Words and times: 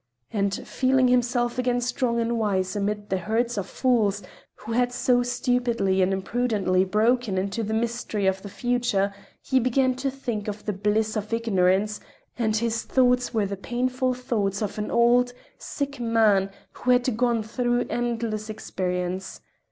And, 0.33 0.67
feeling 0.67 1.09
himself 1.09 1.59
again 1.59 1.79
strong 1.79 2.19
and 2.19 2.39
wise 2.39 2.75
amidst 2.75 3.09
the 3.11 3.19
herd 3.19 3.55
of 3.55 3.67
fools 3.69 4.23
who 4.55 4.71
had 4.71 4.91
so 4.91 5.21
stupidly 5.21 6.01
and 6.01 6.11
impudently 6.11 6.83
broken 6.83 7.37
into 7.37 7.61
the 7.61 7.75
mystery 7.75 8.25
of 8.25 8.41
the 8.41 8.49
future, 8.49 9.13
he 9.43 9.59
began 9.59 9.93
to 9.97 10.09
think 10.09 10.47
of 10.47 10.65
the 10.65 10.73
bliss 10.73 11.15
of 11.15 11.31
ignorance, 11.31 11.99
and 12.35 12.55
his 12.55 12.81
thoughts 12.81 13.31
were 13.31 13.45
the 13.45 13.55
painful 13.55 14.15
thoughts 14.15 14.63
of 14.63 14.79
an 14.79 14.89
old, 14.89 15.33
sick 15.59 15.99
man 15.99 16.49
who 16.71 16.89
had 16.89 17.15
gone 17.15 17.43
through 17.43 17.85
endless 17.87 18.49
experience. 18.49 19.39